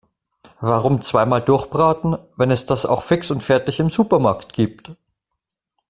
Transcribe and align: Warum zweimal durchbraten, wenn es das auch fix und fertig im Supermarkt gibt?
Warum 0.61 1.03
zweimal 1.03 1.41
durchbraten, 1.43 2.17
wenn 2.35 2.49
es 2.49 2.65
das 2.65 2.87
auch 2.87 3.03
fix 3.03 3.29
und 3.29 3.43
fertig 3.43 3.79
im 3.79 3.91
Supermarkt 3.91 4.51
gibt? 4.51 4.89